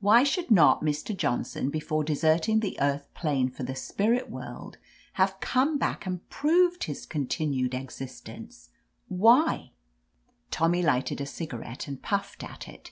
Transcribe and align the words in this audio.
Why 0.00 0.22
should 0.22 0.50
not 0.50 0.82
Mr. 0.84 1.16
Johnson, 1.16 1.70
before 1.70 2.04
deserting 2.04 2.60
the 2.60 2.78
earth 2.78 3.08
plane 3.14 3.48
for 3.48 3.62
the 3.62 3.74
spirit 3.74 4.28
world, 4.28 4.76
have 5.14 5.40
come 5.40 5.78
back 5.78 6.04
and 6.04 6.28
proved 6.28 6.84
his 6.84 7.06
continued 7.06 7.74
ex 7.74 7.98
istence? 7.98 8.68
Why?'' 9.08 9.70
Tommy 10.50 10.82
lighted 10.82 11.22
a 11.22 11.26
cigarette 11.26 11.88
and 11.88 12.02
puffed 12.02 12.44
at 12.44 12.68
it. 12.68 12.90